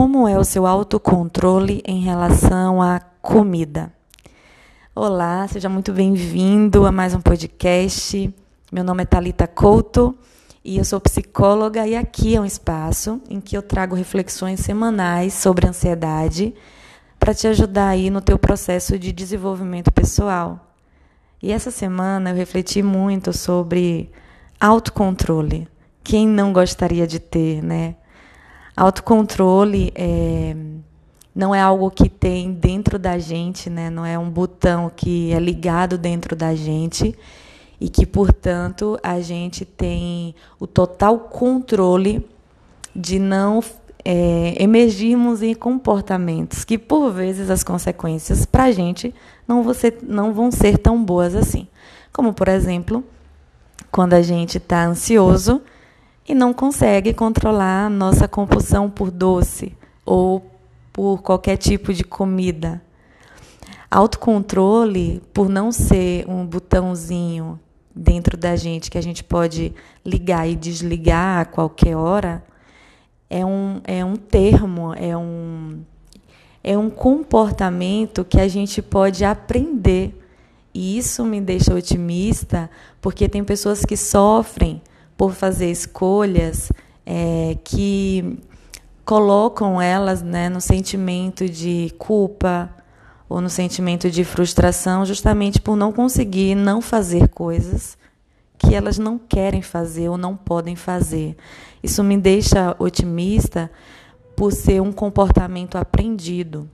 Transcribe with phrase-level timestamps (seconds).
[0.00, 3.92] como é o seu autocontrole em relação à comida?
[4.94, 8.34] Olá, seja muito bem-vindo a mais um podcast.
[8.72, 10.16] Meu nome é Talita Couto
[10.64, 15.34] e eu sou psicóloga e aqui é um espaço em que eu trago reflexões semanais
[15.34, 16.54] sobre ansiedade
[17.18, 20.72] para te ajudar aí no teu processo de desenvolvimento pessoal.
[21.42, 24.10] E essa semana eu refleti muito sobre
[24.58, 25.68] autocontrole.
[26.02, 27.96] Quem não gostaria de ter, né?
[28.80, 30.56] Autocontrole é,
[31.34, 33.90] não é algo que tem dentro da gente, né?
[33.90, 37.14] não é um botão que é ligado dentro da gente
[37.78, 42.26] e que, portanto, a gente tem o total controle
[42.96, 43.62] de não
[44.02, 49.14] é, emergirmos em comportamentos que, por vezes, as consequências para a gente
[49.46, 49.62] não
[50.02, 51.68] não vão ser tão boas assim.
[52.10, 53.04] Como, por exemplo,
[53.92, 55.60] quando a gente está ansioso
[56.28, 60.44] e não consegue controlar nossa compulsão por doce ou
[60.92, 62.82] por qualquer tipo de comida.
[63.90, 67.58] Autocontrole, por não ser um botãozinho
[67.94, 72.44] dentro da gente que a gente pode ligar e desligar a qualquer hora,
[73.28, 75.80] é um, é um termo, é um,
[76.62, 80.16] é um comportamento que a gente pode aprender.
[80.72, 84.80] E isso me deixa otimista, porque tem pessoas que sofrem
[85.20, 86.72] por fazer escolhas
[87.04, 88.38] é, que
[89.04, 92.74] colocam elas né, no sentimento de culpa
[93.28, 97.98] ou no sentimento de frustração, justamente por não conseguir não fazer coisas
[98.56, 101.36] que elas não querem fazer ou não podem fazer.
[101.82, 103.70] Isso me deixa otimista
[104.34, 106.66] por ser um comportamento aprendido.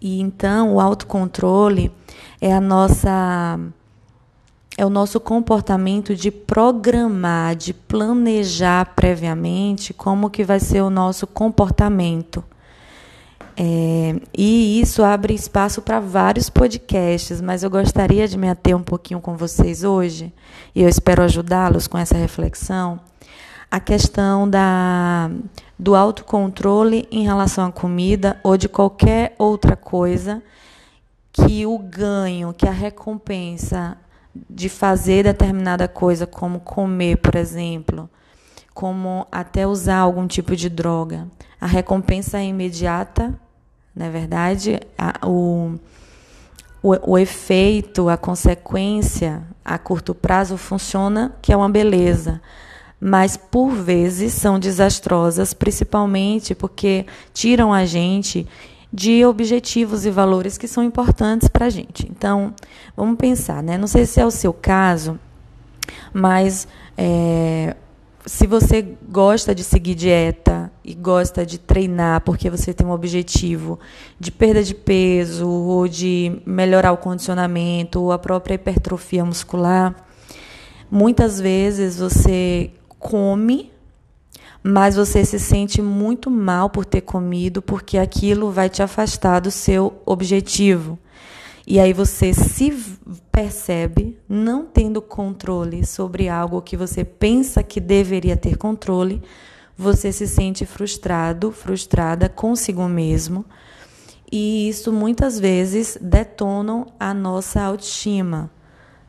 [0.00, 1.92] E então o autocontrole
[2.40, 3.60] é a nossa
[4.80, 11.26] é o nosso comportamento de programar, de planejar previamente como que vai ser o nosso
[11.26, 12.42] comportamento.
[13.54, 18.82] É, e isso abre espaço para vários podcasts, mas eu gostaria de me ater um
[18.82, 20.32] pouquinho com vocês hoje,
[20.74, 22.98] e eu espero ajudá-los com essa reflexão,
[23.70, 25.30] a questão da,
[25.78, 30.42] do autocontrole em relação à comida ou de qualquer outra coisa
[31.30, 33.98] que o ganho, que a recompensa
[34.34, 38.08] de fazer determinada coisa, como comer, por exemplo,
[38.72, 41.26] como até usar algum tipo de droga.
[41.60, 43.34] A recompensa é imediata,
[43.94, 44.80] não é verdade?
[44.96, 45.74] A, o,
[46.82, 52.40] o, o efeito, a consequência a curto prazo funciona, que é uma beleza
[53.00, 58.46] mas por vezes são desastrosas, principalmente porque tiram a gente
[58.92, 62.08] de objetivos e valores que são importantes para a gente.
[62.10, 62.52] Então,
[62.96, 63.78] vamos pensar, né?
[63.78, 65.18] Não sei se é o seu caso,
[66.12, 66.66] mas
[66.98, 67.76] é,
[68.26, 73.78] se você gosta de seguir dieta e gosta de treinar porque você tem um objetivo
[74.18, 79.94] de perda de peso ou de melhorar o condicionamento ou a própria hipertrofia muscular,
[80.90, 83.69] muitas vezes você come
[84.62, 89.50] mas você se sente muito mal por ter comido, porque aquilo vai te afastar do
[89.50, 90.98] seu objetivo.
[91.66, 92.72] E aí você se
[93.30, 99.22] percebe não tendo controle sobre algo que você pensa que deveria ter controle,
[99.76, 103.44] você se sente frustrado, frustrada consigo mesmo.
[104.30, 108.50] E isso muitas vezes detonam a nossa autoestima,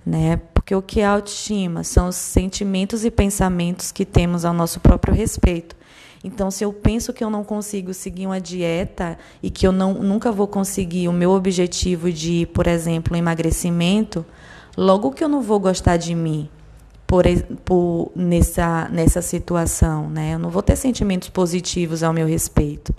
[0.06, 0.40] né?
[0.72, 1.84] Porque o que é autoestima?
[1.84, 5.76] São os sentimentos e pensamentos que temos ao nosso próprio respeito.
[6.24, 9.96] Então, se eu penso que eu não consigo seguir uma dieta e que eu não,
[9.96, 14.26] nunca vou conseguir o meu objetivo de, por exemplo, emagrecimento,
[14.78, 16.48] logo que eu não vou gostar de mim
[17.06, 17.26] por,
[17.66, 20.36] por nessa, nessa situação, né?
[20.36, 22.96] Eu não vou ter sentimentos positivos ao meu respeito.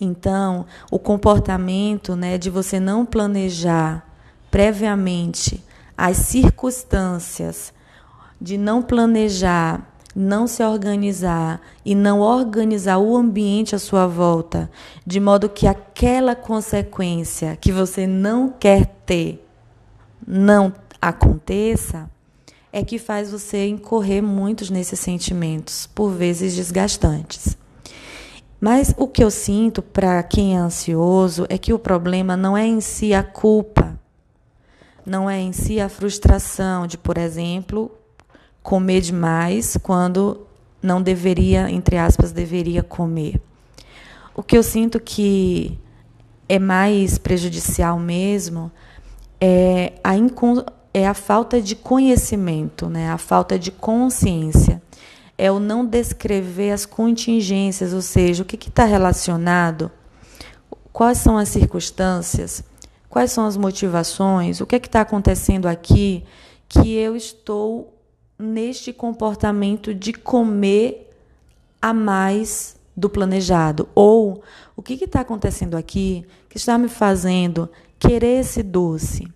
[0.00, 4.02] Então, o comportamento, né, de você não planejar
[4.50, 5.67] previamente
[5.98, 7.74] as circunstâncias
[8.40, 14.70] de não planejar, não se organizar e não organizar o ambiente à sua volta,
[15.04, 19.44] de modo que aquela consequência que você não quer ter
[20.24, 22.08] não aconteça,
[22.72, 27.56] é que faz você incorrer muitos nesses sentimentos, por vezes desgastantes.
[28.60, 32.66] Mas o que eu sinto para quem é ansioso é que o problema não é
[32.66, 33.97] em si a culpa,
[35.08, 37.90] não é em si a frustração de, por exemplo,
[38.62, 40.46] comer demais quando
[40.82, 43.40] não deveria, entre aspas, deveria comer.
[44.34, 45.78] O que eu sinto que
[46.48, 48.70] é mais prejudicial mesmo
[49.40, 50.12] é a,
[50.94, 53.10] é a falta de conhecimento, né?
[53.10, 54.80] a falta de consciência.
[55.36, 59.90] é o não descrever as contingências, ou seja, o que está relacionado,
[60.92, 62.64] quais são as circunstâncias,
[63.08, 66.24] quais são as motivações, o que é está acontecendo aqui
[66.68, 67.94] que eu estou
[68.38, 71.10] neste comportamento de comer
[71.80, 73.88] a mais do planejado?
[73.94, 74.42] Ou
[74.76, 77.68] o que está acontecendo aqui que está me fazendo
[77.98, 79.26] querer esse doce?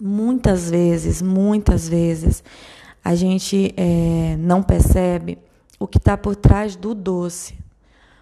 [0.00, 2.42] Muitas vezes, muitas vezes,
[3.04, 5.38] a gente é, não percebe
[5.78, 7.54] o que está por trás do doce.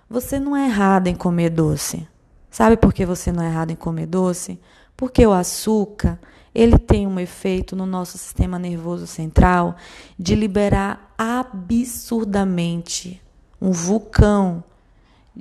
[0.09, 2.07] Você não é errado em comer doce.
[2.53, 4.61] Sabe por que você não é errado em comer doce?
[4.95, 6.21] Porque o açúcar
[6.55, 9.75] ele tem um efeito no nosso sistema nervoso central
[10.19, 13.23] de liberar absurdamente
[13.59, 14.63] um vulcão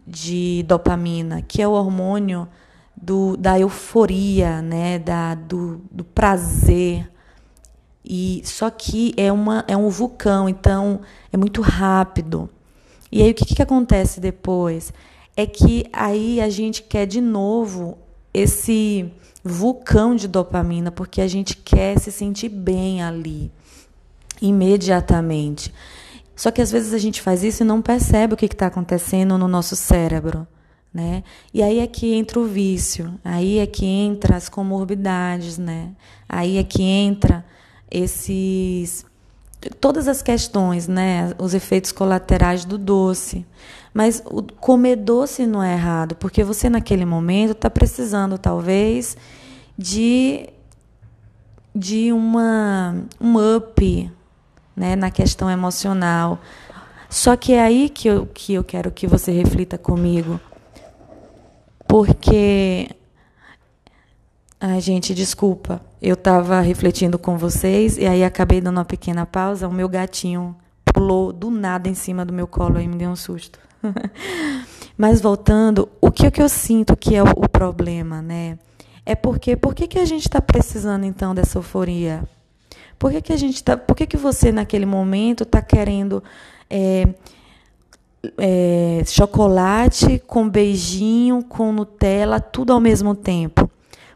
[0.08, 2.48] de dopamina, que é o hormônio
[2.96, 7.12] do, da euforia, né, da, do, do prazer.
[8.06, 12.50] E só que é, uma, é um vulcão, então é muito rápido.
[13.12, 14.94] E aí o que, que acontece depois?
[15.36, 17.98] É que aí a gente quer de novo
[18.34, 19.12] esse
[19.44, 23.52] vulcão de dopamina, porque a gente quer se sentir bem ali,
[24.42, 25.74] imediatamente.
[26.36, 29.38] Só que às vezes a gente faz isso e não percebe o que está acontecendo
[29.38, 30.48] no nosso cérebro.
[30.94, 31.24] Né?
[31.54, 35.92] E aí é que entra o vício, aí é que entra as comorbidades, né?
[36.28, 37.46] Aí é que entra
[37.90, 39.06] esses
[39.80, 41.34] todas as questões, né?
[41.38, 43.46] Os efeitos colaterais do doce.
[43.94, 49.18] Mas o comer doce não é errado, porque você naquele momento está precisando talvez
[49.78, 50.50] de
[51.74, 54.12] de uma um up,
[54.76, 56.40] né, na questão emocional.
[57.10, 60.40] Só que é aí que eu, que eu quero que você reflita comigo.
[61.88, 62.90] Porque.
[64.60, 65.82] Ai, gente, desculpa.
[66.02, 69.68] Eu estava refletindo com vocês e aí acabei dando uma pequena pausa.
[69.68, 70.56] O meu gatinho
[70.86, 73.60] pulou do nada em cima do meu colo e me deu um susto.
[74.98, 78.58] Mas voltando, o que, é que eu sinto que é o, problema, né?
[79.06, 82.24] É porque por que, que a gente está precisando então dessa euforia?
[83.00, 86.24] Por que, que a gente tá, por que, que você naquele momento está querendo
[86.70, 87.08] é,
[88.38, 93.70] é, chocolate com beijinho, com Nutella, tudo ao mesmo tempo?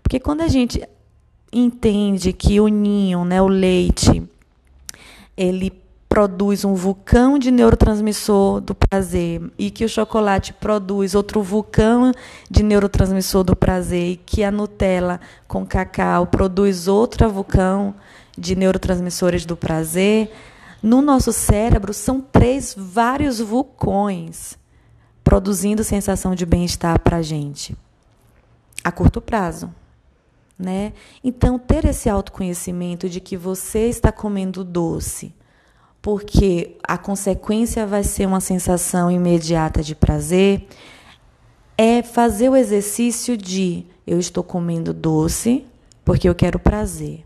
[0.04, 0.88] Porque quando a gente
[1.52, 4.22] entende que o ninho, né, o leite,
[5.36, 5.72] ele
[6.08, 12.12] produz um vulcão de neurotransmissor do prazer e que o chocolate produz outro vulcão
[12.50, 17.96] de neurotransmissor do prazer e que a Nutella com cacau produz outro vulcão
[18.38, 20.32] de neurotransmissores do prazer,
[20.82, 24.58] no nosso cérebro são três vários vulcões
[25.24, 27.76] produzindo sensação de bem-estar para a gente
[28.84, 29.74] a curto prazo.
[30.58, 30.94] Né?
[31.24, 35.34] Então, ter esse autoconhecimento de que você está comendo doce,
[36.06, 40.68] porque a consequência vai ser uma sensação imediata de prazer,
[41.76, 45.66] é fazer o exercício de eu estou comendo doce
[46.04, 47.26] porque eu quero prazer.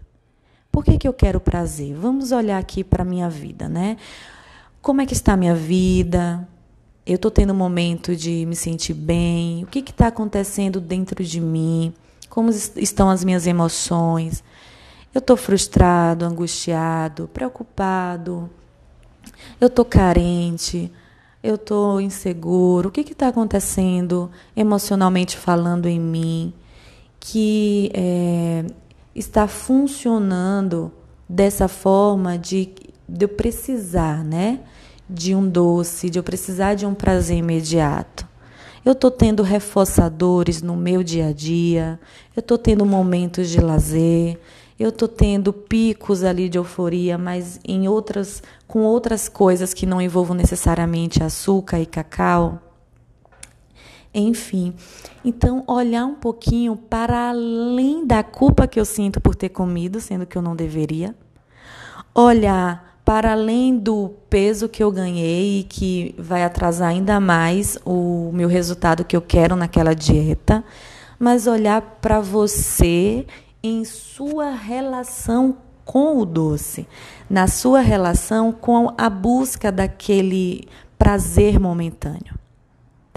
[0.71, 1.93] Por que, que eu quero prazer?
[1.93, 3.97] Vamos olhar aqui para a minha vida, né?
[4.81, 6.47] Como é que está a minha vida?
[7.05, 9.61] Eu estou tendo um momento de me sentir bem?
[9.65, 11.93] O que está acontecendo dentro de mim?
[12.29, 14.41] Como estão as minhas emoções?
[15.13, 18.49] Eu estou frustrado, angustiado, preocupado?
[19.59, 20.91] Eu estou carente?
[21.41, 22.89] Eu estou inseguro?
[22.89, 26.53] O que está acontecendo emocionalmente falando em mim?
[27.19, 28.65] Que é,
[29.15, 30.91] está funcionando
[31.27, 32.69] dessa forma de,
[33.07, 34.59] de eu precisar, né?
[35.09, 38.27] De um doce, de eu precisar de um prazer imediato.
[38.83, 41.99] Eu estou tendo reforçadores no meu dia a dia,
[42.35, 44.39] eu estou tendo momentos de lazer,
[44.79, 50.01] eu estou tendo picos ali de euforia, mas em outras, com outras coisas que não
[50.01, 52.61] envolvam necessariamente açúcar e cacau.
[54.13, 54.73] Enfim,
[55.23, 60.25] então olhar um pouquinho para além da culpa que eu sinto por ter comido, sendo
[60.25, 61.13] que eu não deveria.
[62.15, 68.31] Olhar para além do peso que eu ganhei e que vai atrasar ainda mais o
[68.33, 70.63] meu resultado que eu quero naquela dieta,
[71.19, 73.25] mas olhar para você
[73.63, 76.87] em sua relação com o doce,
[77.29, 82.39] na sua relação com a busca daquele prazer momentâneo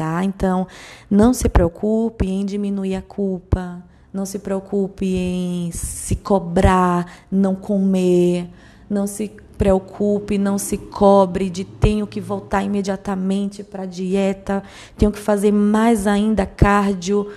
[0.02, 0.24] tá?
[0.24, 0.66] Então,
[1.08, 3.82] não se preocupe em diminuir a culpa,
[4.12, 8.50] não se preocupe em se cobrar, não comer,
[8.90, 14.62] não se preocupe, não se cobre de tenho que voltar imediatamente para a dieta,
[14.98, 17.30] tenho que fazer mais ainda cardio.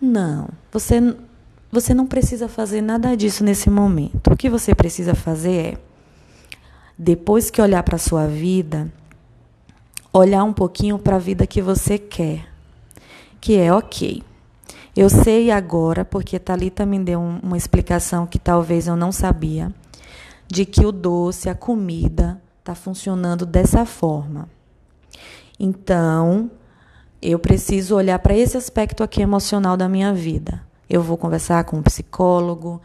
[0.00, 1.14] Não, você
[1.74, 4.32] você não precisa fazer nada disso nesse momento.
[4.32, 5.78] O que você precisa fazer é
[6.96, 8.90] depois que olhar para a sua vida,
[10.12, 12.46] olhar um pouquinho para a vida que você quer,
[13.40, 14.22] que é ok.
[14.96, 19.74] Eu sei agora, porque Talita me deu uma explicação que talvez eu não sabia,
[20.46, 24.48] de que o doce, a comida, está funcionando dessa forma.
[25.58, 26.48] Então,
[27.20, 30.62] eu preciso olhar para esse aspecto aqui emocional da minha vida.
[30.88, 32.80] Eu vou conversar com um psicólogo,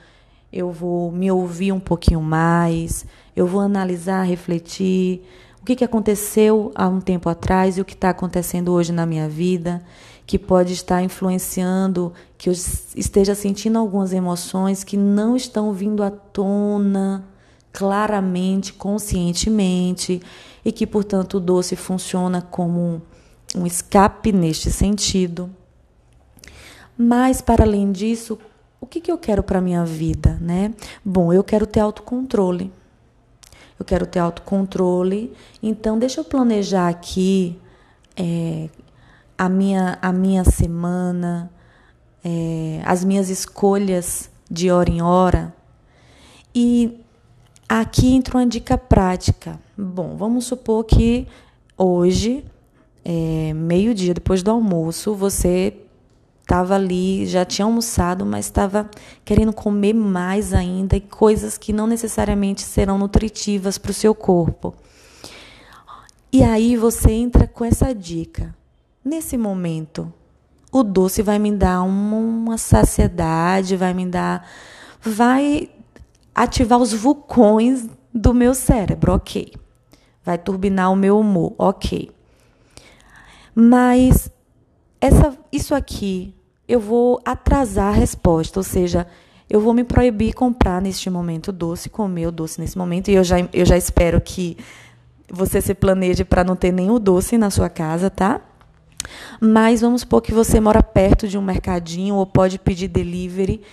[0.51, 5.21] eu vou me ouvir um pouquinho mais, eu vou analisar, refletir
[5.61, 9.05] o que, que aconteceu há um tempo atrás e o que está acontecendo hoje na
[9.05, 9.83] minha vida,
[10.25, 16.09] que pode estar influenciando, que eu esteja sentindo algumas emoções que não estão vindo à
[16.09, 17.25] tona
[17.71, 20.21] claramente, conscientemente,
[20.63, 23.01] e que, portanto, o doce funciona como
[23.55, 25.49] um escape neste sentido.
[27.01, 28.37] Mas, para além disso,
[28.81, 30.37] o que, que eu quero para a minha vida?
[30.41, 30.73] Né?
[31.03, 32.73] Bom, eu quero ter autocontrole.
[33.79, 35.33] Eu quero ter autocontrole.
[35.63, 37.57] Então, deixa eu planejar aqui
[38.17, 38.67] é,
[39.37, 41.49] a, minha, a minha semana,
[42.21, 45.55] é, as minhas escolhas de hora em hora.
[46.53, 46.99] E
[47.69, 49.57] aqui entra uma dica prática.
[49.77, 51.29] Bom, vamos supor que
[51.77, 52.43] hoje
[53.05, 55.77] é, meio-dia depois do almoço, você
[56.49, 58.89] estava ali, já tinha almoçado, mas estava
[59.23, 64.73] querendo comer mais ainda e coisas que não necessariamente serão nutritivas para o seu corpo.
[66.33, 68.55] E aí você entra com essa dica.
[69.05, 70.11] Nesse momento,
[70.71, 74.49] o doce vai me dar uma, saciedade, vai me dar.
[74.99, 75.69] vai
[76.33, 79.53] ativar os vulcões do meu cérebro, ok.
[80.25, 82.09] Vai turbinar o meu humor, ok.
[83.53, 84.31] Mas
[84.99, 86.33] essa, isso aqui
[86.69, 89.07] eu vou atrasar a resposta, ou seja,
[89.49, 93.23] eu vou me proibir comprar neste momento doce, comer o doce nesse momento, e eu
[93.23, 94.55] já, eu já espero que
[95.27, 98.41] você se planeje para não ter nenhum doce na sua casa, tá?
[99.41, 103.63] Mas vamos supor que você mora perto de um mercadinho ou pode pedir delivery,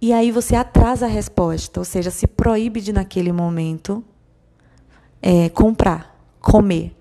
[0.00, 4.02] e aí você atrasa a resposta, ou seja, se proíbe de naquele momento
[5.20, 6.96] é, comprar, comer.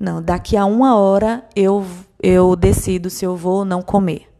[0.00, 1.84] Não, daqui a uma hora eu,
[2.22, 4.33] eu decido se eu vou ou não comer.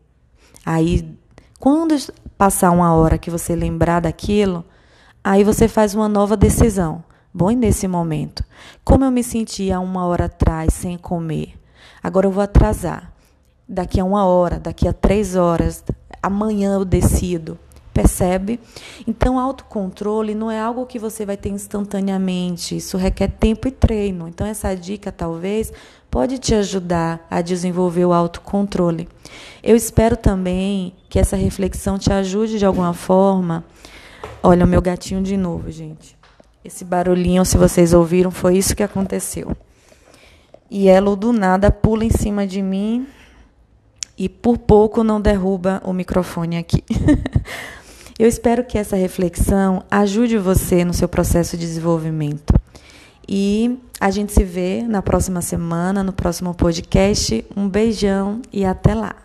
[0.64, 1.16] Aí,
[1.58, 1.94] quando
[2.36, 4.64] passar uma hora que você lembrar daquilo,
[5.22, 7.02] aí você faz uma nova decisão.
[7.32, 8.44] Bom, e nesse momento,
[8.84, 11.54] como eu me sentia uma hora atrás sem comer,
[12.02, 13.12] agora eu vou atrasar.
[13.68, 15.82] Daqui a uma hora, daqui a três horas,
[16.22, 17.58] amanhã eu decido.
[17.94, 18.58] Percebe?
[19.06, 24.26] Então, autocontrole não é algo que você vai ter instantaneamente, isso requer tempo e treino.
[24.26, 25.72] Então, essa dica talvez
[26.10, 29.08] pode te ajudar a desenvolver o autocontrole.
[29.62, 33.64] Eu espero também que essa reflexão te ajude de alguma forma.
[34.42, 36.16] Olha, o meu gatinho de novo, gente.
[36.64, 39.56] Esse barulhinho, se vocês ouviram, foi isso que aconteceu.
[40.68, 43.06] E ela do nada pula em cima de mim
[44.18, 46.82] e por pouco não derruba o microfone aqui.
[48.18, 52.54] Eu espero que essa reflexão ajude você no seu processo de desenvolvimento.
[53.28, 57.44] E a gente se vê na próxima semana, no próximo podcast.
[57.56, 59.23] Um beijão e até lá!